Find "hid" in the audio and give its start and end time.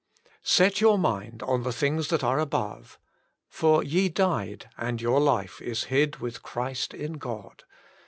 5.93-6.15